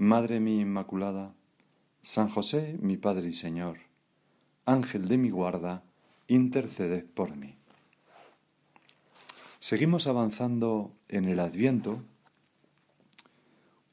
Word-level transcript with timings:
Madre 0.00 0.40
mía 0.40 0.62
Inmaculada, 0.62 1.34
San 2.00 2.30
José, 2.30 2.78
mi 2.80 2.96
Padre 2.96 3.28
y 3.28 3.32
Señor, 3.34 3.80
Ángel 4.64 5.08
de 5.08 5.18
mi 5.18 5.28
guarda, 5.28 5.82
interceded 6.26 7.04
por 7.04 7.36
mí. 7.36 7.58
Seguimos 9.58 10.06
avanzando 10.06 10.96
en 11.08 11.26
el 11.26 11.38
Adviento 11.38 12.02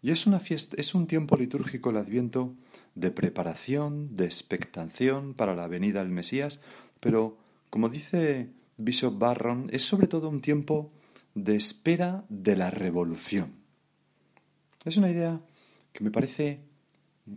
y 0.01 0.11
es 0.11 0.25
una 0.27 0.39
fiesta, 0.39 0.77
es 0.79 0.95
un 0.95 1.07
tiempo 1.07 1.35
litúrgico 1.35 1.89
el 1.89 1.97
Adviento 1.97 2.53
de 2.95 3.11
preparación, 3.11 4.15
de 4.15 4.23
expectación 4.23 5.33
para 5.33 5.55
la 5.55 5.67
venida 5.67 5.99
del 5.99 6.13
Mesías, 6.13 6.61
pero 7.01 7.37
como 7.69 7.89
dice 7.89 8.49
Bishop 8.77 9.19
Barron, 9.19 9.67
es 9.73 9.83
sobre 9.83 10.07
todo 10.07 10.29
un 10.29 10.39
tiempo 10.39 10.89
de 11.35 11.57
espera 11.57 12.23
de 12.29 12.55
la 12.55 12.71
revolución. 12.71 13.51
Es 14.85 14.95
una 14.95 15.09
idea 15.09 15.41
que 15.97 16.03
me 16.03 16.11
parece 16.11 16.59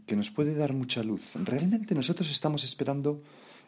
que 0.04 0.14
nos 0.14 0.30
puede 0.30 0.54
dar 0.54 0.74
mucha 0.74 1.02
luz. 1.02 1.34
Realmente 1.34 1.94
nosotros 1.94 2.30
estamos 2.30 2.62
esperando, 2.62 3.22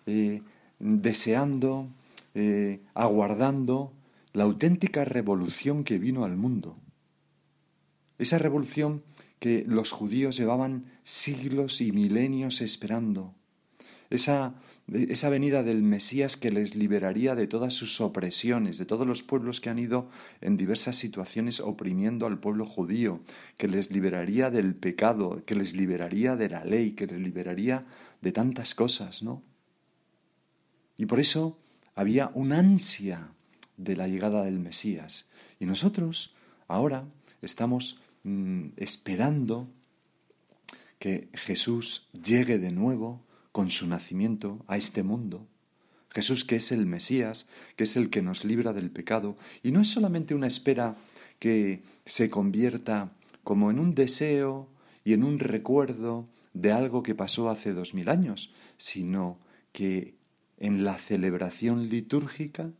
eh, 0.05 0.43
deseando, 0.79 1.89
eh, 2.35 2.83
aguardando 2.93 3.95
la 4.35 4.45
auténtica 4.45 5.07
revolución 5.07 5.83
que 5.83 5.99
vino 5.99 6.27
al 6.27 6.37
mundo. 6.37 6.77
Esa 8.19 8.37
revolución 8.37 9.03
que 9.39 9.65
los 9.67 9.93
judíos 9.93 10.37
llevaban 10.37 10.85
siglos 11.05 11.81
y 11.81 11.91
milenios 11.91 12.61
esperando. 12.61 13.35
Esa 14.13 14.55
esa 14.93 15.29
venida 15.29 15.63
del 15.63 15.83
Mesías 15.83 16.37
que 16.37 16.51
les 16.51 16.75
liberaría 16.75 17.35
de 17.35 17.47
todas 17.47 17.73
sus 17.73 18.01
opresiones, 18.01 18.79
de 18.79 18.85
todos 18.85 19.07
los 19.07 19.23
pueblos 19.23 19.61
que 19.61 19.71
han 19.71 19.79
ido 19.79 20.09
en 20.41 20.57
diversas 20.57 20.97
situaciones 20.97 21.61
oprimiendo 21.61 22.27
al 22.27 22.39
pueblo 22.39 22.67
judío, 22.67 23.21
que 23.57 23.69
les 23.69 23.91
liberaría 23.91 24.51
del 24.51 24.75
pecado, 24.75 25.43
que 25.47 25.55
les 25.55 25.75
liberaría 25.75 26.37
de 26.37 26.49
la 26.49 26.65
ley, 26.65 26.93
que 26.93 27.07
les 27.07 27.19
liberaría 27.19 27.87
de 28.21 28.33
tantas 28.33 28.75
cosas, 28.75 29.23
¿no? 29.23 29.43
Y 30.99 31.07
por 31.07 31.21
eso 31.21 31.59
había 31.95 32.31
una 32.35 32.59
ansia 32.59 33.31
de 33.77 33.97
la 33.97 34.09
llegada 34.09 34.45
del 34.45 34.59
Mesías. 34.59 35.27
Y 35.59 35.65
nosotros 35.65 36.35
ahora 36.69 37.07
estamos 37.41 38.01
mm, 38.25 38.71
esperando 38.77 39.69
que 40.99 41.29
Jesús 41.33 42.09
llegue 42.13 42.59
de 42.59 42.73
nuevo, 42.73 43.25
con 43.53 43.71
su 43.71 43.87
nacimiento 43.87 44.65
a 44.67 44.77
este 44.77 45.03
mundo. 45.03 45.47
Jesús 46.11 46.45
que 46.45 46.57
es 46.57 46.73
el 46.73 46.87
Mesías, 46.87 47.49
que 47.77 47.85
es 47.85 47.97
el 47.97 48.11
que 48.11 48.23
nos 48.23 48.45
libra 48.45 48.73
del 48.73 48.91
pecado, 48.91 49.37
y 49.63 49.73
no 49.73 49.81
es 49.81 49.89
solamente 49.89 50.35
una 50.35 50.47
espera 50.47 50.97
que 51.39 51.83
se 52.05 52.29
convierta 52.29 53.13
como 53.45 53.71
en 53.71 53.79
un 53.79 53.95
deseo 53.95 54.69
y 55.05 55.15
en 55.15 55.25
un 55.25 55.39
recuerdo 55.39 56.29
de 56.55 56.73
algo 56.73 57.03
que 57.03 57.15
pasó 57.15 57.49
hace 57.49 57.73
dos 57.73 57.95
mil 57.95 58.09
años, 58.09 58.53
sino 58.77 59.39
que 59.73 60.17
en 60.59 60.85
la 60.85 60.99
celebración 60.99 61.89
litúrgica, 61.89 62.71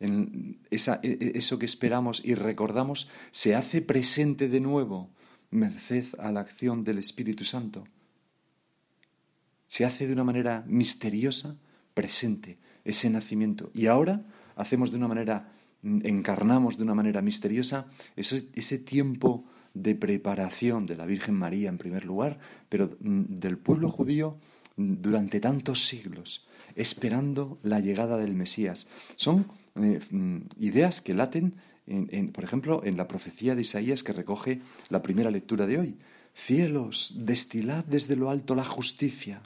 en 0.00 0.60
e, 0.70 0.76
e, 0.76 1.32
eso 1.34 1.58
que 1.58 1.66
esperamos 1.66 2.22
y 2.24 2.34
recordamos, 2.34 3.08
se 3.30 3.54
hace 3.54 3.80
presente 3.80 4.48
de 4.48 4.60
nuevo, 4.60 5.10
merced 5.50 6.06
a 6.18 6.30
la 6.30 6.40
acción 6.40 6.84
del 6.84 6.98
Espíritu 6.98 7.44
Santo 7.44 7.84
se 9.68 9.84
hace 9.84 10.06
de 10.06 10.14
una 10.14 10.24
manera 10.24 10.64
misteriosa, 10.66 11.56
presente, 11.94 12.58
ese 12.84 13.10
nacimiento. 13.10 13.70
Y 13.74 13.86
ahora 13.86 14.24
hacemos 14.56 14.90
de 14.90 14.96
una 14.96 15.08
manera, 15.08 15.52
mm, 15.82 16.00
encarnamos 16.04 16.78
de 16.78 16.84
una 16.84 16.94
manera 16.94 17.20
misteriosa 17.22 17.86
ese, 18.16 18.48
ese 18.54 18.78
tiempo 18.78 19.44
de 19.74 19.94
preparación 19.94 20.86
de 20.86 20.96
la 20.96 21.04
Virgen 21.04 21.34
María 21.34 21.68
en 21.68 21.76
primer 21.76 22.06
lugar, 22.06 22.38
pero 22.68 22.96
mm, 22.98 23.34
del 23.34 23.58
pueblo 23.58 23.90
judío 23.90 24.38
mm, 24.76 24.94
durante 25.02 25.38
tantos 25.38 25.86
siglos, 25.86 26.48
esperando 26.74 27.58
la 27.62 27.80
llegada 27.80 28.16
del 28.16 28.34
Mesías. 28.34 28.86
Son 29.16 29.46
eh, 29.76 30.00
ideas 30.58 31.02
que 31.02 31.14
laten, 31.14 31.54
por 32.32 32.44
ejemplo, 32.44 32.82
en 32.84 32.96
la 32.96 33.08
profecía 33.08 33.54
de 33.54 33.62
Isaías 33.62 34.02
que 34.02 34.12
recoge 34.12 34.60
la 34.90 35.00
primera 35.00 35.30
lectura 35.30 35.66
de 35.66 35.78
hoy. 35.78 35.98
Cielos, 36.34 37.14
destilad 37.16 37.84
desde 37.84 38.14
lo 38.14 38.30
alto 38.30 38.54
la 38.54 38.64
justicia 38.64 39.42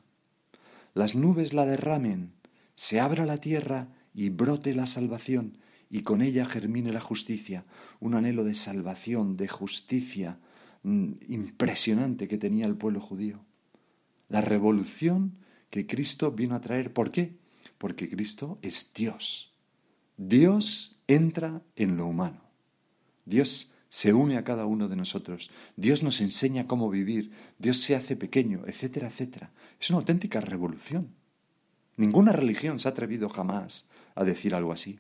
las 0.94 1.14
nubes 1.14 1.53
la 1.53 1.64
derramen, 1.64 2.32
se 2.75 3.00
abra 3.00 3.26
la 3.26 3.38
tierra 3.38 3.88
y 4.14 4.28
brote 4.28 4.75
la 4.75 4.86
salvación, 4.86 5.58
y 5.91 6.03
con 6.03 6.22
ella 6.22 6.44
germine 6.44 6.92
la 6.92 7.00
justicia, 7.00 7.64
un 8.00 8.14
anhelo 8.14 8.44
de 8.44 8.54
salvación, 8.54 9.36
de 9.36 9.48
justicia 9.48 10.38
mm, 10.82 11.12
impresionante 11.28 12.28
que 12.28 12.38
tenía 12.38 12.66
el 12.66 12.76
pueblo 12.76 13.00
judío. 13.00 13.44
La 14.28 14.41
revolución 14.41 15.36
que 15.72 15.86
Cristo 15.86 16.30
vino 16.30 16.54
a 16.54 16.60
traer. 16.60 16.92
¿Por 16.92 17.10
qué? 17.10 17.38
Porque 17.78 18.09
Cristo 18.09 18.59
es 18.62 18.92
Dios. 18.94 19.53
Dios 20.16 21.03
entra 21.09 21.62
en 21.76 21.97
lo 21.97 22.06
humano. 22.06 22.42
Dios 23.24 23.72
se 23.92 24.14
une 24.14 24.38
a 24.38 24.42
cada 24.42 24.64
uno 24.64 24.88
de 24.88 24.97
nosotros. 24.97 25.50
Dios 25.76 26.03
nos 26.03 26.22
enseña 26.22 26.66
cómo 26.66 26.88
vivir. 26.88 27.30
Dios 27.58 27.76
se 27.76 27.94
hace 27.94 28.16
pequeño, 28.16 28.62
etcétera, 28.66 29.08
etcétera. 29.08 29.53
Es 29.78 29.91
una 29.91 29.98
auténtica 29.98 30.41
revolución. 30.41 31.12
Ninguna 31.98 32.32
religión 32.32 32.78
se 32.78 32.88
ha 32.88 32.92
atrevido 32.92 33.28
jamás 33.28 33.84
a 34.14 34.25
decir 34.25 34.54
algo 34.54 34.72
así. 34.72 34.98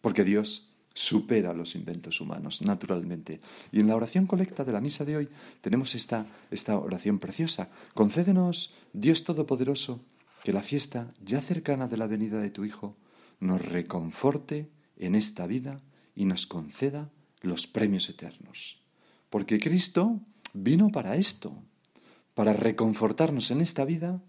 Porque 0.00 0.24
Dios 0.24 0.72
supera 0.94 1.52
los 1.52 1.74
inventos 1.74 2.18
humanos, 2.18 2.62
naturalmente. 2.62 3.42
Y 3.70 3.80
en 3.80 3.86
la 3.88 3.96
oración 3.96 4.26
colecta 4.26 4.64
de 4.64 4.72
la 4.72 4.80
misa 4.80 5.04
de 5.04 5.18
hoy 5.18 5.28
tenemos 5.60 5.94
esta, 5.94 6.24
esta 6.50 6.78
oración 6.78 7.18
preciosa. 7.18 7.68
Concédenos, 7.92 8.72
Dios 8.94 9.22
Todopoderoso, 9.22 10.00
que 10.44 10.54
la 10.54 10.62
fiesta 10.62 11.12
ya 11.22 11.42
cercana 11.42 11.88
de 11.88 11.98
la 11.98 12.06
venida 12.06 12.40
de 12.40 12.48
tu 12.48 12.64
Hijo 12.64 12.96
nos 13.38 13.62
reconforte 13.62 14.70
en 14.96 15.14
esta 15.14 15.46
vida 15.46 15.82
y 16.18 16.24
nos 16.24 16.48
conceda 16.48 17.10
los 17.42 17.68
premios 17.68 18.08
eternos. 18.08 18.82
Porque 19.30 19.60
Cristo 19.60 20.18
vino 20.52 20.88
para 20.88 21.14
esto, 21.14 21.62
para 22.34 22.52
reconfortarnos 22.52 23.52
en 23.52 23.60
esta 23.60 23.84
vida, 23.84 24.20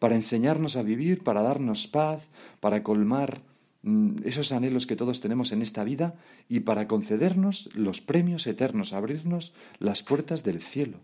para 0.00 0.16
enseñarnos 0.16 0.74
a 0.74 0.82
vivir, 0.82 1.22
para 1.22 1.42
darnos 1.42 1.86
paz, 1.86 2.26
para 2.58 2.82
colmar 2.82 3.42
mm, 3.82 4.22
esos 4.24 4.50
anhelos 4.50 4.88
que 4.88 4.96
todos 4.96 5.20
tenemos 5.20 5.52
en 5.52 5.62
esta 5.62 5.84
vida 5.84 6.16
y 6.48 6.60
para 6.60 6.88
concedernos 6.88 7.70
los 7.72 8.00
premios 8.00 8.48
eternos, 8.48 8.92
abrirnos 8.92 9.54
las 9.78 10.02
puertas 10.02 10.42
del 10.42 10.60
cielo. 10.60 10.98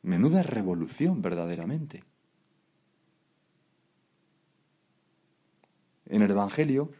Menuda 0.00 0.42
revolución 0.42 1.20
verdaderamente. 1.20 2.02
En 6.06 6.22
el 6.22 6.30
Evangelio, 6.30 6.90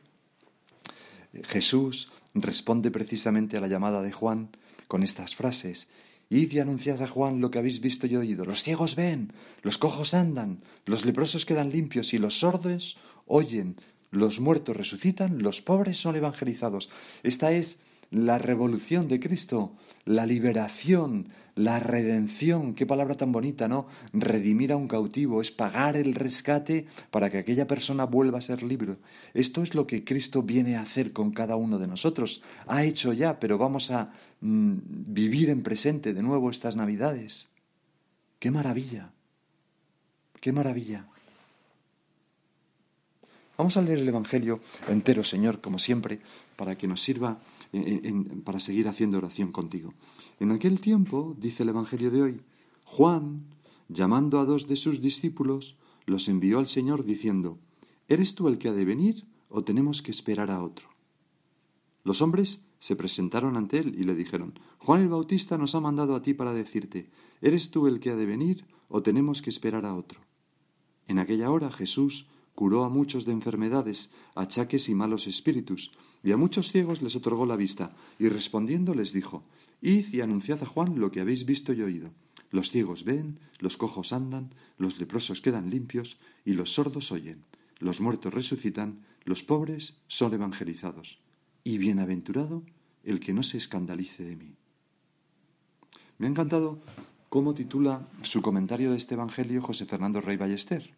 Jesús 1.44 2.12
responde 2.34 2.90
precisamente 2.90 3.56
a 3.56 3.60
la 3.60 3.68
llamada 3.68 4.02
de 4.02 4.12
Juan 4.12 4.50
con 4.88 5.02
estas 5.02 5.34
frases. 5.34 5.88
Id 6.28 6.52
y 6.52 6.58
anunciad 6.60 7.02
a 7.02 7.08
Juan 7.08 7.40
lo 7.40 7.50
que 7.50 7.58
habéis 7.58 7.80
visto 7.80 8.06
y 8.06 8.16
oído. 8.16 8.44
Los 8.44 8.62
ciegos 8.62 8.94
ven, 8.94 9.32
los 9.62 9.78
cojos 9.78 10.14
andan, 10.14 10.62
los 10.86 11.04
leprosos 11.04 11.44
quedan 11.44 11.70
limpios 11.70 12.14
y 12.14 12.18
los 12.18 12.38
sordos 12.38 12.98
oyen, 13.26 13.76
los 14.10 14.40
muertos 14.40 14.76
resucitan, 14.76 15.42
los 15.42 15.60
pobres 15.60 15.98
son 15.98 16.16
evangelizados. 16.16 16.90
Esta 17.22 17.52
es 17.52 17.80
la 18.10 18.38
revolución 18.38 19.06
de 19.08 19.20
Cristo, 19.20 19.76
la 20.04 20.26
liberación, 20.26 21.28
la 21.54 21.78
redención, 21.78 22.74
qué 22.74 22.86
palabra 22.86 23.16
tan 23.16 23.32
bonita, 23.32 23.68
¿no? 23.68 23.86
Redimir 24.12 24.72
a 24.72 24.76
un 24.76 24.88
cautivo 24.88 25.40
es 25.40 25.50
pagar 25.50 25.96
el 25.96 26.14
rescate 26.14 26.86
para 27.10 27.30
que 27.30 27.38
aquella 27.38 27.66
persona 27.66 28.06
vuelva 28.06 28.38
a 28.38 28.42
ser 28.42 28.62
libre. 28.62 28.96
Esto 29.34 29.62
es 29.62 29.74
lo 29.74 29.86
que 29.86 30.04
Cristo 30.04 30.42
viene 30.42 30.76
a 30.76 30.82
hacer 30.82 31.12
con 31.12 31.30
cada 31.30 31.56
uno 31.56 31.78
de 31.78 31.86
nosotros. 31.86 32.42
Ha 32.66 32.84
hecho 32.84 33.12
ya, 33.12 33.38
pero 33.38 33.58
vamos 33.58 33.90
a 33.90 34.10
mm, 34.40 34.78
vivir 35.08 35.50
en 35.50 35.62
presente 35.62 36.12
de 36.12 36.22
nuevo 36.22 36.50
estas 36.50 36.76
Navidades. 36.76 37.48
¡Qué 38.38 38.50
maravilla! 38.50 39.10
¡Qué 40.40 40.52
maravilla! 40.52 41.06
Vamos 43.58 43.76
a 43.76 43.82
leer 43.82 43.98
el 43.98 44.08
Evangelio 44.08 44.60
entero, 44.88 45.22
Señor, 45.22 45.60
como 45.60 45.78
siempre, 45.78 46.20
para 46.56 46.78
que 46.78 46.86
nos 46.86 47.02
sirva 47.02 47.38
para 48.44 48.60
seguir 48.60 48.88
haciendo 48.88 49.18
oración 49.18 49.52
contigo. 49.52 49.92
En 50.38 50.50
aquel 50.50 50.80
tiempo, 50.80 51.36
dice 51.38 51.62
el 51.62 51.70
Evangelio 51.70 52.10
de 52.10 52.22
hoy, 52.22 52.40
Juan, 52.84 53.44
llamando 53.88 54.40
a 54.40 54.44
dos 54.44 54.66
de 54.66 54.76
sus 54.76 55.00
discípulos, 55.00 55.76
los 56.06 56.28
envió 56.28 56.58
al 56.58 56.66
Señor 56.66 57.04
diciendo, 57.04 57.58
¿Eres 58.08 58.34
tú 58.34 58.48
el 58.48 58.58
que 58.58 58.68
ha 58.68 58.72
de 58.72 58.84
venir 58.84 59.24
o 59.48 59.62
tenemos 59.62 60.02
que 60.02 60.10
esperar 60.10 60.50
a 60.50 60.62
otro? 60.62 60.88
Los 62.02 62.22
hombres 62.22 62.64
se 62.80 62.96
presentaron 62.96 63.56
ante 63.56 63.78
él 63.78 63.94
y 63.96 64.04
le 64.04 64.14
dijeron, 64.14 64.58
Juan 64.78 65.02
el 65.02 65.08
Bautista 65.08 65.58
nos 65.58 65.74
ha 65.74 65.80
mandado 65.80 66.14
a 66.16 66.22
ti 66.22 66.34
para 66.34 66.52
decirte, 66.52 67.10
¿eres 67.40 67.70
tú 67.70 67.86
el 67.86 68.00
que 68.00 68.10
ha 68.10 68.16
de 68.16 68.26
venir 68.26 68.64
o 68.88 69.02
tenemos 69.02 69.42
que 69.42 69.50
esperar 69.50 69.86
a 69.86 69.94
otro? 69.94 70.20
En 71.06 71.18
aquella 71.18 71.50
hora 71.50 71.70
Jesús 71.70 72.26
curó 72.54 72.84
a 72.84 72.88
muchos 72.88 73.24
de 73.26 73.32
enfermedades, 73.32 74.10
achaques 74.34 74.88
y 74.88 74.94
malos 74.94 75.26
espíritus, 75.26 75.92
y 76.22 76.32
a 76.32 76.36
muchos 76.36 76.70
ciegos 76.70 77.02
les 77.02 77.16
otorgó 77.16 77.46
la 77.46 77.56
vista, 77.56 77.94
y 78.18 78.28
respondiendo 78.28 78.94
les 78.94 79.12
dijo, 79.12 79.44
Id 79.80 80.12
y 80.12 80.20
anunciad 80.20 80.62
a 80.62 80.66
Juan 80.66 81.00
lo 81.00 81.10
que 81.10 81.20
habéis 81.20 81.46
visto 81.46 81.72
y 81.72 81.82
oído. 81.82 82.10
Los 82.50 82.70
ciegos 82.70 83.04
ven, 83.04 83.38
los 83.58 83.76
cojos 83.76 84.12
andan, 84.12 84.54
los 84.76 84.98
leprosos 84.98 85.40
quedan 85.40 85.70
limpios, 85.70 86.18
y 86.44 86.52
los 86.54 86.74
sordos 86.74 87.12
oyen, 87.12 87.44
los 87.78 88.00
muertos 88.00 88.34
resucitan, 88.34 89.04
los 89.24 89.42
pobres 89.44 89.94
son 90.08 90.34
evangelizados 90.34 91.20
y 91.64 91.78
bienaventurado 91.78 92.64
el 93.04 93.20
que 93.20 93.32
no 93.32 93.42
se 93.42 93.58
escandalice 93.58 94.24
de 94.24 94.36
mí. 94.36 94.54
Me 96.18 96.26
ha 96.26 96.30
encantado 96.30 96.82
cómo 97.28 97.54
titula 97.54 98.08
su 98.22 98.42
comentario 98.42 98.90
de 98.90 98.96
este 98.96 99.14
Evangelio 99.14 99.62
José 99.62 99.86
Fernando 99.86 100.20
Rey 100.20 100.36
Ballester. 100.36 100.94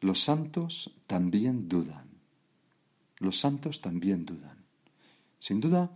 Los 0.00 0.20
santos 0.20 0.94
también 1.06 1.68
dudan. 1.68 2.13
Los 3.24 3.40
santos 3.40 3.80
también 3.80 4.26
dudan. 4.26 4.58
Sin 5.38 5.58
duda 5.58 5.90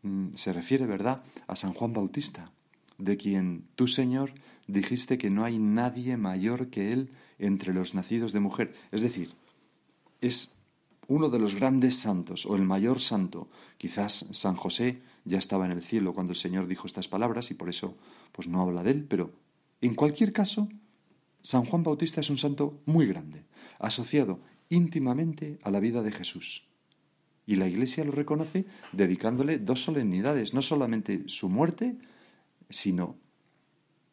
mm, 0.00 0.30
se 0.34 0.54
refiere, 0.54 0.86
¿verdad?, 0.86 1.22
a 1.46 1.54
San 1.54 1.74
Juan 1.74 1.92
Bautista, 1.92 2.52
de 2.96 3.18
quien 3.18 3.66
tú, 3.76 3.86
Señor, 3.86 4.32
dijiste 4.66 5.18
que 5.18 5.28
no 5.28 5.44
hay 5.44 5.58
nadie 5.58 6.16
mayor 6.16 6.70
que 6.70 6.92
él 6.92 7.10
entre 7.38 7.74
los 7.74 7.94
nacidos 7.94 8.32
de 8.32 8.40
mujer. 8.40 8.72
Es 8.92 9.02
decir, 9.02 9.34
es 10.22 10.54
uno 11.06 11.28
de 11.28 11.38
los 11.38 11.54
grandes 11.54 11.96
santos 11.96 12.46
o 12.46 12.56
el 12.56 12.62
mayor 12.62 12.98
santo, 12.98 13.50
quizás 13.76 14.28
San 14.30 14.56
José 14.56 15.02
ya 15.26 15.36
estaba 15.36 15.66
en 15.66 15.72
el 15.72 15.82
cielo 15.82 16.14
cuando 16.14 16.32
el 16.32 16.38
Señor 16.38 16.66
dijo 16.66 16.86
estas 16.86 17.08
palabras 17.08 17.50
y 17.50 17.54
por 17.54 17.68
eso 17.68 17.94
pues 18.32 18.48
no 18.48 18.62
habla 18.62 18.82
de 18.82 18.92
él, 18.92 19.04
pero 19.04 19.32
en 19.82 19.94
cualquier 19.94 20.32
caso 20.32 20.66
San 21.42 21.66
Juan 21.66 21.82
Bautista 21.82 22.22
es 22.22 22.30
un 22.30 22.38
santo 22.38 22.80
muy 22.86 23.06
grande, 23.06 23.44
asociado 23.78 24.40
íntimamente 24.70 25.58
a 25.62 25.70
la 25.70 25.80
vida 25.80 26.02
de 26.02 26.12
Jesús. 26.12 26.69
Y 27.46 27.56
la 27.56 27.66
Iglesia 27.66 28.04
lo 28.04 28.12
reconoce 28.12 28.66
dedicándole 28.92 29.58
dos 29.58 29.82
solemnidades, 29.82 30.54
no 30.54 30.62
solamente 30.62 31.24
su 31.28 31.48
muerte, 31.48 31.96
sino 32.68 33.16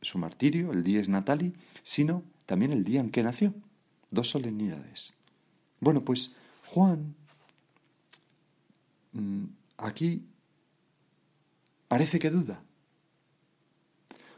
su 0.02 0.18
martirio, 0.18 0.72
el 0.72 0.84
dies 0.84 1.10
natali, 1.10 1.54
sino 1.84 2.24
también 2.46 2.72
el 2.72 2.84
día 2.84 3.00
en 3.00 3.12
que 3.12 3.24
nació. 3.24 3.54
Dos 4.10 4.30
solemnidades. 4.30 5.14
Bueno, 5.80 6.04
pues 6.04 6.34
Juan, 6.66 7.16
mm, 9.12 9.44
aquí 9.78 10.26
parece 11.88 12.20
que 12.20 12.30
duda. 12.30 12.64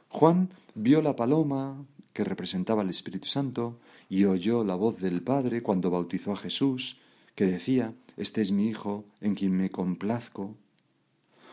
Juan 0.10 0.50
vio 0.74 1.02
la 1.02 1.16
paloma 1.16 1.86
que 2.14 2.24
representaba 2.24 2.82
al 2.82 2.90
Espíritu 2.90 3.28
Santo 3.28 3.80
y 4.10 4.26
oyó 4.26 4.64
la 4.64 4.76
voz 4.76 5.00
del 5.00 5.22
Padre 5.22 5.62
cuando 5.62 5.92
bautizó 5.92 6.34
a 6.34 6.38
Jesús, 6.38 6.98
que 7.40 7.46
decía, 7.46 7.94
Este 8.18 8.42
es 8.42 8.52
mi 8.52 8.68
Hijo, 8.68 9.06
en 9.22 9.34
quien 9.34 9.56
me 9.56 9.70
complazco. 9.70 10.58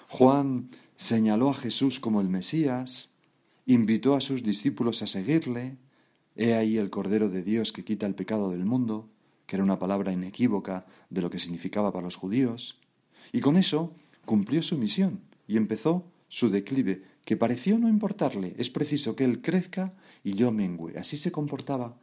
Juan 0.08 0.70
señaló 0.96 1.50
a 1.50 1.54
Jesús 1.54 2.00
como 2.00 2.20
el 2.20 2.28
Mesías, 2.28 3.10
invitó 3.66 4.16
a 4.16 4.20
sus 4.20 4.42
discípulos 4.42 5.02
a 5.02 5.06
seguirle, 5.06 5.76
He 6.34 6.54
ahí 6.54 6.76
el 6.76 6.90
Cordero 6.90 7.28
de 7.28 7.44
Dios 7.44 7.70
que 7.70 7.84
quita 7.84 8.04
el 8.04 8.16
pecado 8.16 8.50
del 8.50 8.64
mundo 8.64 9.08
que 9.46 9.54
era 9.54 9.62
una 9.62 9.78
palabra 9.78 10.10
inequívoca 10.10 10.86
de 11.08 11.22
lo 11.22 11.30
que 11.30 11.38
significaba 11.38 11.92
para 11.92 12.02
los 12.02 12.16
judíos, 12.16 12.80
y 13.30 13.38
con 13.38 13.56
eso 13.56 13.94
cumplió 14.24 14.64
su 14.64 14.76
misión 14.78 15.20
y 15.46 15.56
empezó 15.56 16.04
su 16.26 16.50
declive, 16.50 17.04
que 17.24 17.36
pareció 17.36 17.78
no 17.78 17.88
importarle. 17.88 18.56
Es 18.58 18.70
preciso 18.70 19.14
que 19.14 19.22
él 19.22 19.40
crezca 19.40 19.94
y 20.24 20.34
yo 20.34 20.50
mengüe. 20.50 20.98
Así 20.98 21.16
se 21.16 21.30
comportaba 21.30 21.96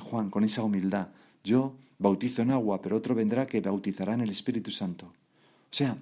Juan 0.00 0.30
con 0.30 0.42
esa 0.42 0.64
humildad. 0.64 1.10
Yo 1.44 1.76
bautizo 2.00 2.42
en 2.42 2.50
agua, 2.50 2.80
pero 2.80 2.96
otro 2.96 3.14
vendrá 3.14 3.46
que 3.46 3.60
bautizará 3.60 4.14
en 4.14 4.22
el 4.22 4.30
Espíritu 4.30 4.70
Santo. 4.70 5.06
O 5.06 5.72
sea, 5.72 5.98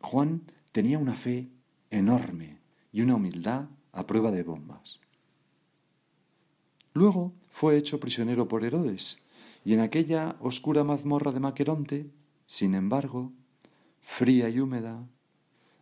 Juan 0.00 0.40
tenía 0.72 0.98
una 0.98 1.14
fe 1.14 1.46
enorme 1.90 2.56
y 2.90 3.02
una 3.02 3.16
humildad 3.16 3.66
a 3.92 4.06
prueba 4.06 4.32
de 4.32 4.42
bombas. 4.42 4.98
Luego 6.94 7.32
fue 7.50 7.76
hecho 7.76 8.00
prisionero 8.00 8.48
por 8.48 8.64
Herodes 8.64 9.18
y 9.64 9.74
en 9.74 9.80
aquella 9.80 10.36
oscura 10.40 10.84
mazmorra 10.84 11.32
de 11.32 11.40
Maqueronte, 11.40 12.10
sin 12.46 12.74
embargo, 12.74 13.30
fría 14.00 14.48
y 14.48 14.58
húmeda, 14.58 15.06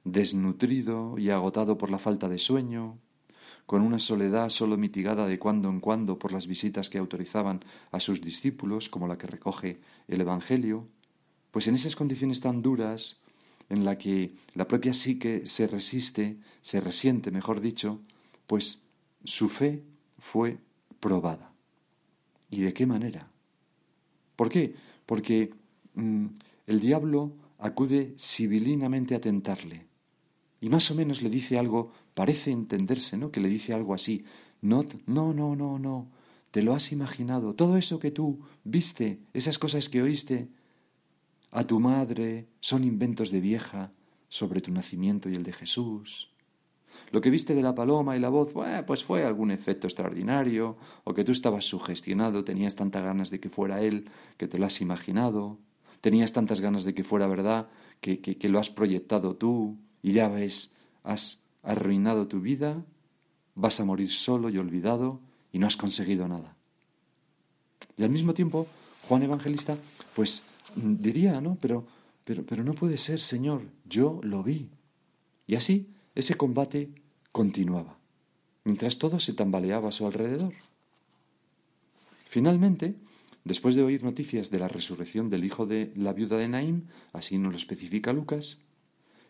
desnutrido 0.05 1.17
y 1.17 1.31
agotado 1.31 1.79
por 1.79 1.91
la 1.91 2.01
falta 2.01 2.29
de 2.29 2.41
sueño, 2.41 2.99
con 3.69 3.83
una 3.83 3.99
soledad 3.99 4.49
sólo 4.49 4.79
mitigada 4.79 5.27
de 5.27 5.39
cuando 5.39 5.69
en 5.69 5.81
cuando 5.81 6.19
por 6.19 6.33
las 6.33 6.47
visitas 6.47 6.89
que 6.89 6.97
autorizaban 6.97 7.61
a 7.93 8.01
sus 8.01 8.23
discípulos, 8.23 8.89
como 8.89 9.07
la 9.07 9.19
que 9.19 9.27
recoge 9.27 9.79
el 10.09 10.23
Evangelio, 10.23 10.89
pues 11.51 11.69
en 11.69 11.75
esas 11.75 11.95
condiciones 11.95 12.41
tan 12.41 12.63
duras, 12.63 13.21
en 13.69 13.85
la 13.85 13.99
que 13.99 14.33
la 14.55 14.67
propia 14.67 14.95
psique 14.95 15.47
se 15.47 15.67
resiste, 15.67 16.39
se 16.63 16.81
resiente, 16.81 17.31
mejor 17.31 17.61
dicho, 17.61 18.01
pues 18.47 18.85
su 19.23 19.51
fe 19.51 19.83
fue 20.19 20.57
probada. 20.99 21.53
¿Y 22.49 22.63
de 22.63 22.73
qué 22.73 22.87
manera? 22.87 23.29
¿Por 24.35 24.49
qué? 24.49 24.77
Porque 25.05 25.53
mm, 25.93 26.25
el 26.69 26.81
diablo 26.81 27.35
acude 27.59 28.15
sibilinamente 28.17 29.15
a 29.15 29.21
tentarle. 29.21 29.88
Y 30.61 30.69
más 30.69 30.91
o 30.91 30.95
menos 30.95 31.23
le 31.23 31.31
dice 31.31 31.59
algo, 31.59 31.93
parece 32.15 32.51
entenderse, 32.51 33.17
¿no? 33.17 33.31
Que 33.31 33.41
le 33.41 33.49
dice 33.49 33.73
algo 33.73 33.95
así. 33.95 34.25
No, 34.61 34.85
no, 35.07 35.33
no, 35.33 35.55
no, 35.55 35.79
no. 35.79 36.11
Te 36.51 36.63
lo 36.63 36.75
has 36.75 36.93
imaginado. 36.93 37.55
Todo 37.55 37.77
eso 37.77 37.99
que 37.99 38.11
tú 38.11 38.41
viste, 38.65 39.21
esas 39.33 39.59
cosas 39.59 39.89
que 39.89 40.03
oíste 40.03 40.49
a 41.51 41.65
tu 41.65 41.81
madre, 41.81 42.49
son 42.61 42.85
inventos 42.85 43.31
de 43.31 43.41
vieja 43.41 43.93
sobre 44.29 44.61
tu 44.61 44.73
nacimiento 44.73 45.31
y 45.31 45.35
el 45.35 45.43
de 45.43 45.53
Jesús. 45.53 46.31
Lo 47.11 47.21
que 47.21 47.31
viste 47.31 47.55
de 47.55 47.63
la 47.63 47.75
paloma 47.75 48.17
y 48.17 48.21
la 48.21 48.29
voz, 48.29 48.53
pues 48.87 49.05
fue 49.05 49.25
algún 49.25 49.51
efecto 49.51 49.87
extraordinario, 49.87 50.77
o 51.05 51.15
que 51.15 51.25
tú 51.25 51.33
estabas 51.33 51.65
sugestionado, 51.65 52.45
tenías 52.45 52.75
tantas 52.75 53.03
ganas 53.03 53.31
de 53.31 53.41
que 53.41 53.49
fuera 53.49 53.81
él, 53.81 54.11
que 54.37 54.49
te 54.49 54.59
lo 54.59 54.67
has 54.67 54.81
imaginado, 54.81 55.59
tenías 56.01 56.33
tantas 56.33 56.61
ganas 56.61 56.85
de 56.85 56.95
que 56.95 57.05
fuera 57.05 57.27
verdad, 57.27 57.69
que, 58.01 58.21
que, 58.21 58.49
lo 58.49 58.59
has 58.59 58.71
proyectado 58.71 59.37
tú, 59.37 59.79
y 60.03 60.13
ya 60.13 60.29
ves, 60.29 60.73
has 61.03 61.41
arruinado 61.63 62.27
tu 62.27 62.41
vida, 62.41 62.85
vas 63.55 63.81
a 63.81 63.85
morir 63.85 64.11
solo 64.11 64.51
y 64.51 64.59
olvidado, 64.59 65.21
y 65.53 65.59
no 65.59 65.67
has 65.67 65.77
conseguido 65.77 66.29
nada. 66.29 66.57
Y 67.97 68.03
al 68.03 68.11
mismo 68.11 68.35
tiempo, 68.35 68.67
Juan 69.09 69.23
Evangelista, 69.23 69.77
pues 70.15 70.45
diría, 70.77 71.41
¿no? 71.41 71.57
Pero, 71.61 71.87
pero, 72.25 72.45
pero 72.45 72.63
no 72.63 72.75
puede 72.75 72.97
ser, 72.97 73.21
Señor, 73.21 73.63
yo 73.89 74.21
lo 74.23 74.43
vi. 74.43 74.69
Y 75.47 75.57
así 75.57 75.89
ese 76.15 76.37
combate 76.37 76.91
continuaba, 77.33 77.97
mientras 78.65 78.99
todo 78.99 79.21
se 79.21 79.33
tambaleaba 79.33 79.89
a 79.89 79.93
su 79.93 80.07
alrededor. 80.07 80.53
Finalmente, 82.29 82.97
después 83.45 83.75
de 83.75 83.83
oír 83.83 84.03
noticias 84.03 84.51
de 84.51 84.59
la 84.59 84.69
resurrección 84.69 85.31
del 85.31 85.45
hijo 85.45 85.65
de 85.65 85.93
la 85.97 86.13
viuda 86.13 86.37
de 86.37 86.49
Naim, 86.49 86.83
así 87.13 87.39
nos 87.39 87.53
lo 87.53 87.59
especifica 87.59 88.13
Lucas, 88.13 88.61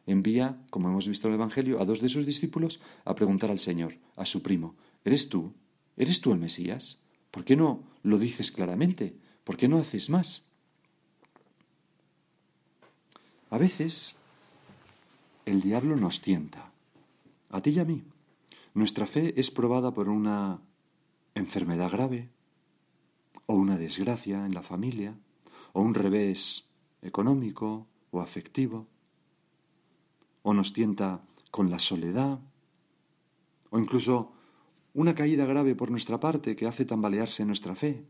envía, 0.08 0.58
como 0.70 0.88
hemos 0.88 1.06
visto 1.06 1.28
en 1.28 1.34
el 1.34 1.40
Evangelio, 1.40 1.80
a 1.80 1.84
dos 1.84 2.00
de 2.00 2.08
sus 2.08 2.24
discípulos 2.24 2.80
a 3.04 3.14
preguntar 3.14 3.50
al 3.50 3.58
Señor, 3.58 3.98
a 4.16 4.24
su 4.24 4.42
primo, 4.42 4.74
¿eres 5.04 5.28
tú? 5.28 5.52
¿Eres 5.96 6.20
tú 6.20 6.32
el 6.32 6.38
Mesías? 6.38 6.98
¿Por 7.30 7.44
qué 7.44 7.56
no 7.56 7.84
lo 8.02 8.18
dices 8.18 8.50
claramente? 8.50 9.14
¿Por 9.44 9.56
qué 9.56 9.68
no 9.68 9.78
haces 9.78 10.08
más? 10.08 10.44
A 13.50 13.58
veces 13.58 14.14
el 15.44 15.60
diablo 15.60 15.96
nos 15.96 16.20
tienta 16.20 16.70
a 17.50 17.60
ti 17.60 17.70
y 17.70 17.78
a 17.78 17.84
mí. 17.84 18.02
Nuestra 18.74 19.06
fe 19.06 19.34
es 19.38 19.50
probada 19.50 19.92
por 19.92 20.08
una 20.08 20.60
enfermedad 21.34 21.90
grave, 21.90 22.28
o 23.46 23.54
una 23.54 23.76
desgracia 23.76 24.44
en 24.44 24.54
la 24.54 24.62
familia, 24.62 25.14
o 25.72 25.80
un 25.80 25.94
revés 25.94 26.68
económico 27.02 27.86
o 28.10 28.20
afectivo, 28.20 28.86
o 30.42 30.54
nos 30.54 30.72
tienta 30.72 31.22
con 31.50 31.70
la 31.70 31.78
soledad, 31.78 32.40
o 33.70 33.78
incluso 33.78 34.32
una 34.94 35.14
caída 35.14 35.46
grave 35.46 35.74
por 35.74 35.90
nuestra 35.90 36.18
parte 36.18 36.56
que 36.56 36.66
hace 36.66 36.84
tambalearse 36.84 37.44
nuestra 37.44 37.74
fe. 37.74 38.04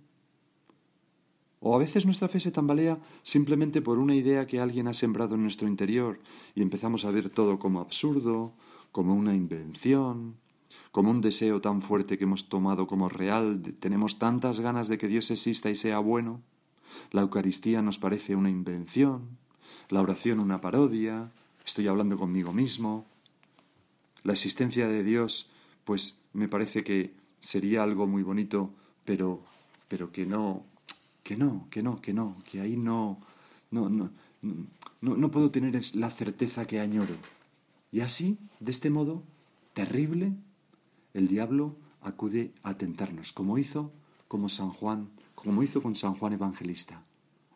O 1.60 1.74
a 1.74 1.78
veces 1.78 2.06
nuestra 2.06 2.28
fe 2.28 2.38
se 2.38 2.52
tambalea 2.52 3.00
simplemente 3.22 3.82
por 3.82 3.98
una 3.98 4.14
idea 4.14 4.46
que 4.46 4.60
alguien 4.60 4.86
ha 4.86 4.94
sembrado 4.94 5.34
en 5.34 5.42
nuestro 5.42 5.66
interior 5.66 6.20
y 6.54 6.62
empezamos 6.62 7.04
a 7.04 7.10
ver 7.10 7.30
todo 7.30 7.58
como 7.58 7.80
absurdo, 7.80 8.54
como 8.92 9.14
una 9.14 9.34
invención, 9.34 10.36
como 10.92 11.10
un 11.10 11.20
deseo 11.20 11.60
tan 11.60 11.82
fuerte 11.82 12.16
que 12.16 12.24
hemos 12.24 12.48
tomado 12.48 12.86
como 12.86 13.08
real, 13.08 13.60
tenemos 13.80 14.18
tantas 14.18 14.60
ganas 14.60 14.88
de 14.88 14.98
que 14.98 15.08
Dios 15.08 15.30
exista 15.30 15.68
y 15.70 15.74
sea 15.74 15.98
bueno. 15.98 16.40
La 17.10 17.22
Eucaristía 17.22 17.82
nos 17.82 17.98
parece 17.98 18.34
una 18.34 18.50
invención, 18.50 19.36
la 19.90 20.00
oración 20.00 20.40
una 20.40 20.60
parodia, 20.60 21.32
estoy 21.68 21.86
hablando 21.86 22.16
conmigo 22.16 22.52
mismo. 22.52 23.04
La 24.22 24.32
existencia 24.32 24.88
de 24.88 25.04
Dios, 25.04 25.50
pues 25.84 26.20
me 26.32 26.48
parece 26.48 26.82
que 26.82 27.14
sería 27.40 27.82
algo 27.82 28.06
muy 28.06 28.22
bonito, 28.22 28.72
pero 29.04 29.42
pero 29.86 30.10
que 30.10 30.26
no 30.26 30.64
que 31.22 31.36
no, 31.36 31.66
que 31.70 31.82
no, 31.82 32.00
que 32.00 32.14
no, 32.14 32.36
que 32.50 32.62
ahí 32.62 32.78
no, 32.78 33.20
no, 33.70 33.90
no, 33.90 34.10
no, 34.40 35.16
no 35.16 35.30
puedo 35.30 35.50
tener 35.50 35.78
la 35.94 36.10
certeza 36.10 36.66
que 36.66 36.80
añoro. 36.80 37.14
Y 37.92 38.00
así, 38.00 38.38
de 38.60 38.70
este 38.70 38.88
modo, 38.88 39.22
terrible, 39.74 40.32
el 41.12 41.28
diablo 41.28 41.76
acude 42.00 42.52
a 42.62 42.78
tentarnos, 42.78 43.32
como 43.32 43.58
hizo 43.58 43.92
como 44.26 44.48
San 44.48 44.70
Juan, 44.70 45.10
como 45.34 45.62
hizo 45.62 45.82
con 45.82 45.96
San 45.96 46.14
Juan 46.14 46.32
Evangelista, 46.32 47.02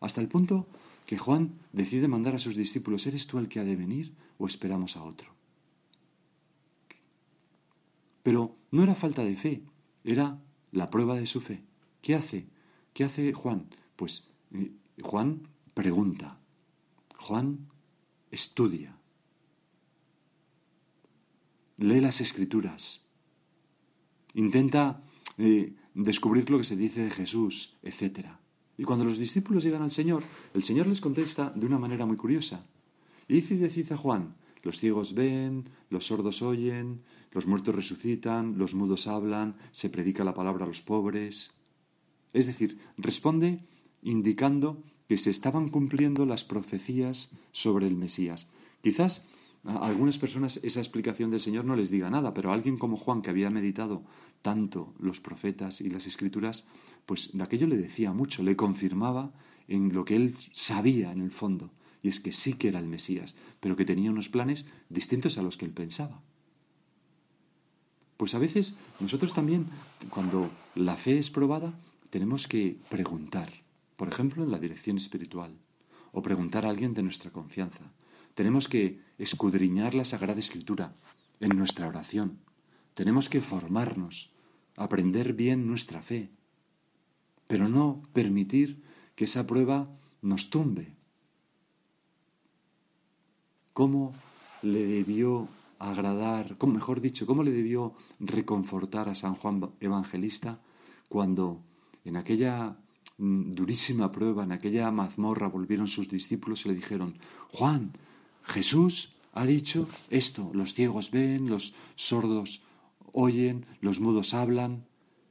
hasta 0.00 0.21
el 0.21 0.28
punto 0.28 0.66
que 1.07 1.19
Juan 1.19 1.59
decide 1.73 2.09
mandar 2.09 2.35
a 2.35 2.39
sus 2.39 2.57
discípulos, 2.57 3.07
¿eres 3.07 3.27
tú 3.27 3.39
el 3.39 3.49
que 3.49 3.61
ha 3.61 3.65
de 3.65 3.77
venir 3.77 4.15
o 4.39 4.47
esperamos 4.47 4.97
a 4.97 5.03
otro? 5.03 5.33
Pero 8.23 8.57
no 8.71 8.83
era 8.83 8.95
falta 8.95 9.25
de 9.25 9.37
fe, 9.37 9.63
era 10.05 10.39
la 10.71 10.91
prueba 10.91 11.17
de 11.17 11.27
su 11.27 11.41
fe. 11.41 11.63
¿Qué 12.01 12.15
hace? 12.15 12.47
¿Qué 12.95 13.05
hace 13.05 13.33
Juan? 13.33 13.69
Pues 13.97 14.29
eh, 14.53 14.73
Juan 15.03 15.49
pregunta, 15.75 16.39
Juan 17.19 17.69
estudia, 18.31 18.97
lee 21.79 22.01
las 22.01 22.21
escrituras, 22.21 23.05
intenta 24.35 25.03
eh, 25.39 25.75
descubrir 25.95 26.51
lo 26.51 26.59
que 26.59 26.65
se 26.65 26.77
dice 26.77 27.05
de 27.05 27.11
Jesús, 27.11 27.77
etc. 27.83 28.27
Y 28.79 28.85
cuando 28.85 29.05
los 29.05 29.19
discípulos 29.19 29.64
llegan 29.64 29.83
al 29.83 29.91
Señor, 29.91 30.25
el 30.55 30.62
Señor 30.62 30.87
les 30.87 31.00
contesta 31.00 31.52
de 31.55 31.67
una 31.67 31.79
manera 31.79 32.07
muy 32.07 32.17
curiosa. 32.17 32.67
Dice 33.29 33.55
y 33.55 33.59
decid 33.59 33.93
a 33.93 33.97
Juan, 33.97 34.35
los 34.62 34.79
ciegos 34.79 35.14
ven, 35.14 35.69
los 35.91 36.07
sordos 36.07 36.43
oyen, 36.43 37.02
los 37.33 37.47
muertos 37.47 37.75
resucitan, 37.75 38.59
los 38.59 38.75
mudos 38.75 39.07
hablan, 39.07 39.57
se 39.73 39.91
predica 39.91 40.25
la 40.25 40.35
palabra 40.35 40.64
a 40.64 40.69
los 40.69 40.83
pobres. 40.83 41.52
Es 42.33 42.47
decir, 42.47 42.79
responde 42.97 43.61
indicando 44.02 44.83
que 45.09 45.17
se 45.19 45.31
estaban 45.31 45.69
cumpliendo 45.69 46.26
las 46.26 46.45
profecías 46.45 47.31
sobre 47.52 47.87
el 47.87 47.97
Mesías. 47.97 48.49
Quizás 48.81 49.26
a 49.64 49.87
algunas 49.87 50.19
personas 50.19 50.59
esa 50.62 50.81
explicación 50.81 51.31
del 51.31 51.40
Señor 51.40 51.64
no 51.64 51.76
les 51.76 51.90
diga 51.90 52.11
nada, 52.11 52.35
pero 52.35 52.50
a 52.50 52.54
alguien 52.54 52.78
como 52.78 52.97
Juan, 52.97 53.23
que 53.23 53.31
había 53.31 53.50
meditado 53.50 54.02
tanto 54.42 54.92
los 54.99 55.21
profetas 55.21 55.81
y 55.81 55.88
las 55.88 56.07
escrituras, 56.07 56.66
pues 57.07 57.31
de 57.33 57.42
aquello 57.42 57.66
le 57.69 57.76
decía 57.76 58.12
mucho, 58.12 58.42
le 58.42 58.57
confirmaba 58.57 59.33
en 59.69 59.92
lo 59.92 60.04
que 60.04 60.16
él 60.16 60.37
sabía 60.52 61.12
en 61.12 61.21
el 61.21 61.31
fondo, 61.31 61.71
y 62.02 62.09
es 62.09 62.19
que 62.19 62.33
sí 62.33 62.54
que 62.54 62.69
era 62.69 62.81
el 62.81 62.88
Mesías, 62.88 63.37
pero 63.61 63.76
que 63.76 63.85
tenía 63.85 64.11
unos 64.11 64.28
planes 64.28 64.66
distintos 64.88 65.38
a 65.38 65.42
los 65.42 65.57
que 65.57 65.64
él 65.64 65.73
pensaba. 65.73 66.21
Pues 68.16 68.35
a 68.35 68.38
veces 68.38 68.76
nosotros 68.99 69.33
también, 69.33 69.66
cuando 70.11 70.50
la 70.75 70.97
fe 70.97 71.19
es 71.19 71.31
probada, 71.31 71.73
tenemos 72.11 72.49
que 72.49 72.78
preguntar, 72.88 73.52
por 73.97 74.09
ejemplo, 74.09 74.42
en 74.42 74.50
la 74.50 74.59
dirección 74.59 74.97
espiritual, 74.97 75.57
o 76.12 76.21
preguntar 76.21 76.66
a 76.66 76.71
alguien 76.71 76.95
de 76.95 77.02
nuestra 77.02 77.31
confianza. 77.31 77.90
Tenemos 78.35 78.69
que 78.69 79.01
escudriñar 79.19 79.95
la 79.95 80.05
Sagrada 80.05 80.41
Escritura 80.41 80.95
en 81.41 81.57
nuestra 81.57 81.89
oración. 81.89 82.39
Tenemos 82.95 83.29
que 83.29 83.41
formarnos, 83.41 84.33
aprender 84.77 85.33
bien 85.33 85.67
nuestra 85.67 86.03
fe, 86.03 86.31
pero 87.47 87.69
no 87.69 88.03
permitir 88.12 88.83
que 89.15 89.25
esa 89.25 89.47
prueba 89.47 89.91
nos 90.23 90.51
tumbe. 90.51 90.95
¿Cómo 93.73 94.12
le 94.62 94.87
debió 94.87 95.49
agradar, 95.79 96.57
mejor 96.67 97.01
dicho, 97.01 97.27
cómo 97.27 97.43
le 97.43 97.51
debió 97.51 97.95
reconfortar 98.21 99.09
a 99.09 99.15
San 99.15 99.35
Juan 99.35 99.73
Evangelista 99.81 100.61
cuando 101.09 101.61
en 102.05 102.17
aquella 102.17 102.77
durísima 103.19 104.11
prueba, 104.11 104.45
en 104.45 104.53
aquella 104.53 104.91
mazmorra, 104.91 105.49
volvieron 105.49 105.89
sus 105.89 106.09
discípulos 106.09 106.65
y 106.65 106.69
le 106.69 106.75
dijeron, 106.75 107.19
Juan, 107.51 107.93
Jesús 108.43 109.15
ha 109.33 109.47
dicho 109.47 109.89
esto, 110.11 110.51
los 110.53 110.75
ciegos 110.75 111.11
ven, 111.11 111.49
los 111.49 111.75
sordos 111.95 112.63
oyen, 113.13 113.67
los 113.81 114.01
mudos 114.01 114.35
hablan. 114.35 114.87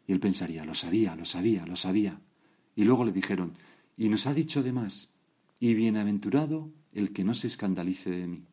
Y 0.08 0.14
él 0.14 0.20
pensaría, 0.20 0.66
lo 0.66 0.76
sabía, 0.76 1.16
lo 1.16 1.26
sabía, 1.26 1.66
lo 1.66 1.76
sabía. 1.76 2.20
Y 2.76 2.84
luego 2.84 3.06
le 3.06 3.12
dijeron, 3.12 3.54
y 3.98 4.10
nos 4.10 4.28
ha 4.28 4.34
dicho 4.34 4.62
además, 4.62 5.14
y 5.60 5.74
bienaventurado 5.74 6.72
el 6.94 7.14
que 7.14 7.24
no 7.24 7.34
se 7.34 7.48
escandalice 7.48 8.10
de 8.10 8.28
mí. 8.28 8.46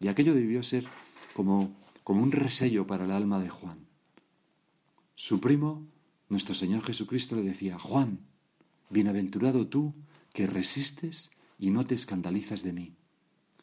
Y 0.00 0.08
aquello 0.08 0.34
debió 0.34 0.62
ser 0.62 0.86
como, 1.34 1.76
como 2.04 2.22
un 2.22 2.32
resello 2.32 2.86
para 2.86 3.04
el 3.04 3.10
alma 3.10 3.40
de 3.40 3.48
Juan. 3.48 3.86
Su 5.14 5.40
primo 5.40 5.86
nuestro 6.28 6.54
Señor 6.54 6.82
Jesucristo 6.82 7.36
le 7.36 7.42
decía, 7.42 7.78
Juan, 7.78 8.20
bienaventurado 8.90 9.66
tú 9.66 9.94
que 10.32 10.46
resistes 10.46 11.30
y 11.58 11.70
no 11.70 11.84
te 11.84 11.94
escandalizas 11.94 12.62
de 12.62 12.72
mí. 12.72 12.96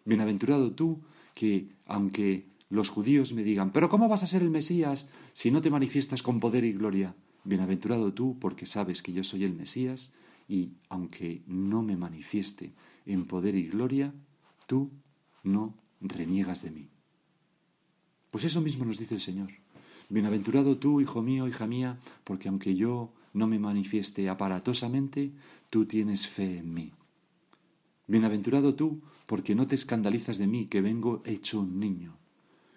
Bienaventurado 0.06 0.72
tú 0.72 1.00
que, 1.34 1.70
aunque 1.86 2.46
los 2.70 2.90
judíos 2.90 3.34
me 3.34 3.44
digan, 3.44 3.72
pero 3.72 3.90
¿cómo 3.90 4.08
vas 4.08 4.24
a 4.24 4.28
ser 4.28 4.42
el 4.42 4.50
Mesías 4.50 5.10
si 5.34 5.52
no 5.52 5.62
te 5.62 5.70
manifiestas 5.70 6.24
con 6.24 6.40
poder 6.40 6.64
y 6.64 6.74
gloria? 6.74 7.16
Bienaventurado 7.44 8.14
tú 8.14 8.38
porque 8.40 8.66
sabes 8.66 9.02
que 9.02 9.14
yo 9.14 9.24
soy 9.24 9.44
el 9.44 9.54
Mesías 9.54 10.14
y 10.48 10.72
aunque 10.90 11.42
no 11.48 11.82
me 11.82 11.98
manifieste 11.98 12.72
en 13.06 13.26
poder 13.26 13.56
y 13.56 13.68
gloria, 13.68 14.14
tú 14.68 14.92
no 15.44 15.76
reniegas 16.02 16.64
de 16.64 16.72
mí. 16.72 16.88
Pues 18.32 18.46
eso 18.46 18.62
mismo 18.62 18.86
nos 18.86 18.98
dice 18.98 19.16
el 19.16 19.20
Señor. 19.20 19.52
Bienaventurado 20.10 20.78
tú, 20.78 21.02
hijo 21.02 21.22
mío, 21.22 21.48
hija 21.48 21.68
mía, 21.68 21.98
porque 22.24 22.50
aunque 22.50 22.76
yo 22.76 23.14
no 23.34 23.48
me 23.48 23.60
manifieste 23.60 24.30
aparatosamente, 24.30 25.32
tú 25.70 25.86
tienes 25.86 26.28
fe 26.28 26.58
en 26.58 26.74
mí. 26.74 26.92
Bienaventurado 28.12 28.76
tú, 28.76 29.00
porque 29.26 29.56
no 29.56 29.68
te 29.68 29.76
escandalizas 29.76 30.38
de 30.38 30.46
mí, 30.46 30.66
que 30.66 30.82
vengo 30.82 31.22
hecho 31.24 31.62
un 31.62 31.80
niño. 31.80 32.18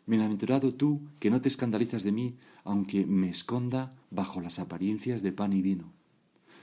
Bienaventurado 0.06 0.74
tú, 0.74 1.00
que 1.18 1.28
no 1.28 1.40
te 1.40 1.48
escandalizas 1.48 2.04
de 2.04 2.12
mí, 2.12 2.36
aunque 2.62 3.04
me 3.04 3.30
esconda 3.30 3.96
bajo 4.12 4.40
las 4.40 4.60
apariencias 4.60 5.24
de 5.24 5.32
pan 5.32 5.52
y 5.52 5.60
vino. 5.60 5.90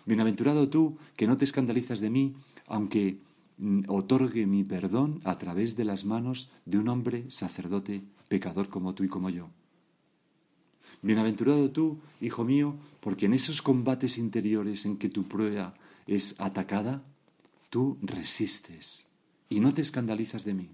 Bienaventurado 0.05 0.69
tú, 0.69 0.95
que 1.17 1.27
no 1.27 1.35
te 1.35 1.43
escandalizas 1.43 1.99
de 1.99 2.11
mí, 2.11 2.33
aunque 2.65 3.19
mm, 3.57 3.89
otorgue 3.89 4.45
mi 4.47 4.63
perdón 4.63 5.19
a 5.25 5.37
través 5.37 5.75
de 5.75 5.83
las 5.83 6.05
manos 6.05 6.49
de 6.65 6.77
un 6.77 6.87
hombre 6.87 7.25
sacerdote 7.27 8.03
pecador 8.29 8.69
como 8.69 8.95
tú 8.95 9.03
y 9.03 9.09
como 9.09 9.29
yo. 9.29 9.49
Bienaventurado 11.01 11.71
tú, 11.71 11.99
hijo 12.21 12.45
mío, 12.45 12.75
porque 13.01 13.25
en 13.25 13.33
esos 13.33 13.61
combates 13.61 14.17
interiores 14.17 14.85
en 14.85 14.95
que 14.95 15.09
tu 15.09 15.27
prueba 15.27 15.73
es 16.07 16.39
atacada, 16.39 17.03
tú 17.71 17.97
resistes 18.03 19.07
y 19.49 19.59
no 19.59 19.73
te 19.73 19.81
escandalizas 19.81 20.45
de 20.45 20.53
mí. 20.53 20.69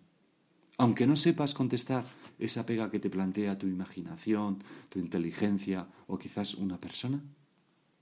Aunque 0.78 1.08
no 1.08 1.16
sepas 1.16 1.54
contestar 1.54 2.04
esa 2.38 2.66
pega 2.66 2.92
que 2.92 3.00
te 3.00 3.10
plantea 3.10 3.58
tu 3.58 3.68
imaginación, 3.68 4.62
tu 4.90 5.00
inteligencia 5.00 5.88
o 6.08 6.18
quizás 6.18 6.56
una 6.56 6.78
persona, 6.78 7.24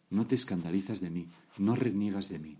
no 0.09 0.25
te 0.25 0.33
escandalizas 0.33 0.99
de 0.99 1.11
mí, 1.11 1.27
no 1.59 1.75
reniegas 1.75 2.29
de 2.29 2.39
mí. 2.39 2.57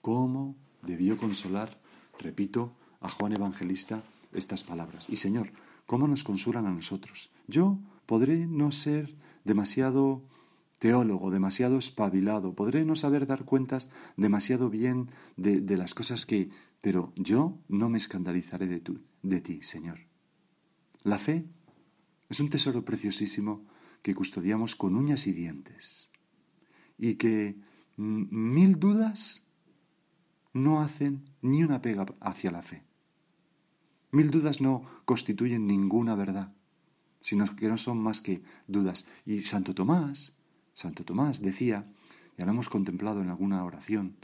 ¿Cómo 0.00 0.56
debió 0.80 1.18
consolar, 1.18 1.78
repito, 2.18 2.72
a 3.02 3.10
Juan 3.10 3.34
Evangelista 3.34 4.02
estas 4.32 4.64
palabras? 4.64 5.10
Y 5.10 5.16
Señor, 5.18 5.52
¿Cómo 5.88 6.06
nos 6.06 6.22
consulan 6.22 6.66
a 6.66 6.70
nosotros? 6.70 7.30
Yo 7.46 7.78
podré 8.04 8.46
no 8.46 8.72
ser 8.72 9.14
demasiado 9.44 10.20
teólogo, 10.78 11.30
demasiado 11.30 11.78
espabilado, 11.78 12.54
podré 12.54 12.84
no 12.84 12.96
saber 12.96 13.26
dar 13.26 13.44
cuentas 13.44 13.88
demasiado 14.16 14.70
bien 14.70 15.10
de, 15.36 15.60
las 15.76 15.94
cosas 15.94 16.26
que... 16.26 16.50
Pero 16.80 17.12
yo 17.16 17.58
no 17.68 17.88
me 17.88 17.98
escandalizaré 17.98 18.66
de, 18.66 18.82
de 19.22 19.40
ti, 19.40 19.62
Señor. 19.62 19.98
La 21.02 21.18
fe 21.18 21.44
es 22.28 22.40
un 22.40 22.50
tesoro 22.50 22.84
preciosísimo 22.84 23.66
que 24.02 24.14
custodiamos 24.14 24.76
con 24.76 24.94
uñas 24.96 25.26
y 25.26 25.32
dientes 25.32 26.10
y 26.96 27.14
que 27.14 27.58
mil 27.96 28.78
dudas 28.78 29.46
no 30.52 30.80
hacen 30.80 31.30
ni 31.42 31.64
una 31.64 31.80
pega 31.80 32.06
hacia 32.20 32.50
la 32.50 32.62
fe. 32.62 32.84
Mil 34.10 34.30
dudas 34.30 34.60
no 34.60 34.84
constituyen 35.04 35.66
ninguna 35.66 36.14
verdad, 36.14 36.52
sino 37.20 37.44
que 37.56 37.68
no 37.68 37.76
son 37.76 37.98
más 37.98 38.22
que 38.22 38.42
dudas. 38.66 39.06
Y 39.26 39.40
Santo 39.42 39.74
Tomás, 39.74 40.37
Santo 40.78 41.02
Tomás 41.02 41.42
decía 41.42 41.90
ya 42.36 42.44
lo 42.46 42.52
hemos 42.52 42.68
contemplado 42.68 43.20
en 43.20 43.30
alguna 43.30 43.64
oración, 43.64 44.14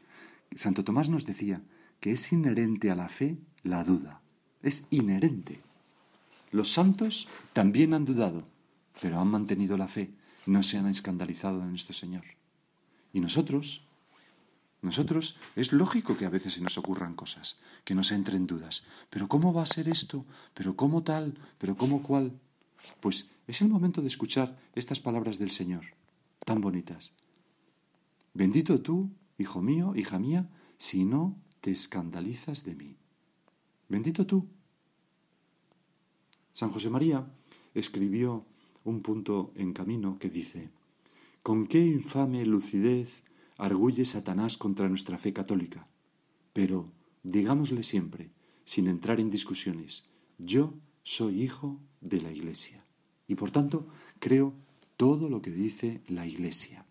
Santo 0.55 0.85
Tomás 0.85 1.09
nos 1.09 1.27
decía 1.27 1.61
que 1.99 2.13
es 2.13 2.33
inherente 2.33 2.93
a 2.93 2.95
la 2.95 3.09
fe 3.09 3.39
la 3.65 3.83
duda, 3.83 4.21
es 4.63 4.87
inherente. 4.91 5.61
Los 6.53 6.71
santos 6.71 7.27
también 7.53 7.93
han 7.93 8.05
dudado, 8.05 8.47
pero 9.03 9.19
han 9.21 9.27
mantenido 9.27 9.77
la 9.77 9.89
fe, 9.89 10.15
no 10.47 10.63
se 10.63 10.79
han 10.79 10.87
escandalizado 10.87 11.59
de 11.59 11.67
nuestro 11.67 11.93
Señor. 11.93 12.23
Y 13.13 13.19
nosotros, 13.19 13.85
nosotros 14.81 15.37
es 15.57 15.73
lógico 15.73 16.17
que 16.17 16.27
a 16.27 16.31
veces 16.31 16.55
se 16.55 16.61
nos 16.61 16.79
ocurran 16.79 17.17
cosas, 17.17 17.59
que 17.83 17.97
nos 17.97 18.13
entren 18.13 18.47
dudas. 18.47 18.85
Pero 19.11 19.27
¿cómo 19.27 19.53
va 19.53 19.65
a 19.65 19.75
ser 19.75 19.89
esto? 19.89 20.25
¿Pero 20.55 20.77
cómo 20.77 21.03
tal? 21.03 21.37
¿Pero 21.59 21.77
cómo 21.77 22.01
cuál? 22.01 22.39
Pues 23.01 23.29
es 23.49 23.61
el 23.61 23.71
momento 23.71 24.03
de 24.03 24.07
escuchar 24.07 24.57
estas 24.77 25.01
palabras 25.01 25.41
del 25.41 25.51
Señor, 25.51 25.87
tan 26.45 26.61
bonitas. 26.61 27.13
Bendito 28.35 28.81
tú, 28.81 29.11
hijo 29.39 29.63
mío, 29.63 29.95
hija 29.97 30.19
mía, 30.19 30.51
si 30.77 31.05
no 31.05 31.37
te 31.61 31.71
escandalizas 31.71 32.65
de 32.65 32.75
mí. 32.75 32.97
Bendito 33.89 34.27
tú. 34.27 34.47
San 36.53 36.71
José 36.71 36.91
María 36.91 37.27
escribió 37.75 38.47
un 38.85 39.01
punto 39.01 39.53
en 39.57 39.73
camino 39.73 40.19
que 40.19 40.31
dice, 40.31 40.71
¿con 41.43 41.67
qué 41.67 41.85
infame 41.85 42.45
lucidez 42.45 43.23
arguye 43.57 44.05
Satanás 44.05 44.57
contra 44.57 44.89
nuestra 44.89 45.19
fe 45.19 45.33
católica? 45.33 45.89
Pero, 46.53 46.93
digámosle 47.23 47.83
siempre, 47.83 48.31
sin 48.65 48.89
entrar 48.89 49.21
en 49.21 49.31
discusiones, 49.31 50.05
yo 50.39 50.75
soy 51.03 51.43
hijo 51.43 51.81
de 52.01 52.21
la 52.21 52.33
Iglesia 52.33 52.85
y 53.27 53.35
por 53.35 53.51
tanto 53.51 53.87
creo 54.19 54.55
todo 54.97 55.29
lo 55.29 55.43
que 55.43 55.51
dice 55.51 56.03
la 56.09 56.27
Iglesia. 56.27 56.87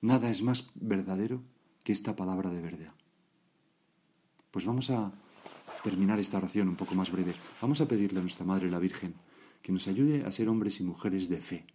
Nada 0.00 0.30
es 0.30 0.42
más 0.42 0.70
verdadero 0.74 1.42
que 1.84 1.92
esta 1.92 2.16
palabra 2.16 2.50
de 2.50 2.60
verdad. 2.60 2.94
Pues 4.50 4.66
vamos 4.66 4.90
a 4.90 5.12
terminar 5.82 6.18
esta 6.20 6.38
oración 6.38 6.68
un 6.68 6.76
poco 6.76 6.94
más 6.94 7.10
breve. 7.10 7.34
Vamos 7.60 7.80
a 7.80 7.88
pedirle 7.88 8.20
a 8.20 8.22
nuestra 8.22 8.46
Madre 8.46 8.70
la 8.70 8.78
Virgen 8.78 9.14
que 9.62 9.72
nos 9.72 9.88
ayude 9.88 10.24
a 10.24 10.32
ser 10.32 10.48
hombres 10.48 10.80
y 10.80 10.84
mujeres 10.84 11.28
de 11.28 11.40
fe. 11.40 11.66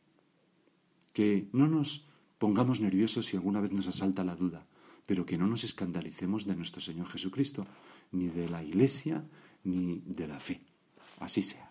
Que 1.14 1.48
no 1.54 1.68
nos 1.68 2.06
pongamos 2.38 2.80
nerviosos 2.80 3.26
si 3.26 3.38
alguna 3.38 3.62
vez 3.62 3.72
nos 3.72 3.88
asalta 3.88 4.24
la 4.24 4.36
duda, 4.36 4.68
pero 5.06 5.26
que 5.26 5.38
no 5.38 5.48
nos 5.48 5.64
escandalicemos 5.64 6.46
de 6.46 6.56
nuestro 6.56 6.82
Señor 6.82 7.08
Jesucristo, 7.08 7.66
ni 8.12 8.28
de 8.28 8.50
la 8.50 8.64
Iglesia, 8.64 9.26
ni 9.64 10.04
de 10.06 10.28
la 10.28 10.40
fe. 10.40 10.62
Así 11.20 11.42
sea. 11.42 11.67